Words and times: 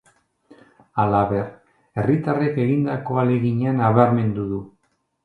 Halaber, 1.01 1.43
herritarrek 2.03 2.57
egindako 2.63 3.19
ahalegina 3.25 3.75
nabarmendu 3.83 4.49
du. 4.57 4.65